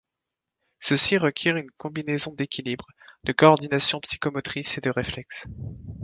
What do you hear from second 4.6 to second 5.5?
et de réflexes.